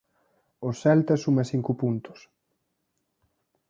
[0.67, 2.19] O Celta suma cinco puntos.